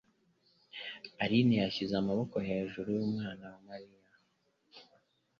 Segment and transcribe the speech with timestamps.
[1.23, 4.09] Aline yashyize amaboko hejuru y'umunwa wa Mariya.